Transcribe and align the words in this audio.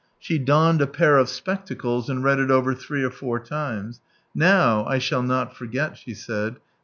She 0.17 0.39
donned 0.39 0.81
a 0.81 0.87
pair 0.87 1.19
of 1.19 1.29
spectacles, 1.29 2.09
and 2.09 2.23
read 2.23 2.39
it 2.39 2.49
over 2.49 2.73
three 2.73 3.03
or 3.03 3.11
four 3.11 3.39
times, 3.39 4.01
"Now 4.33 4.83
I 4.85 4.97
shall 4.97 5.21
not 5.21 5.55
forget," 5.55 5.95
she 5.95 6.15
said. 6.15 6.55